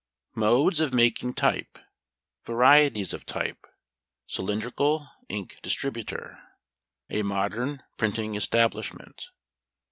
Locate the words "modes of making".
0.33-1.35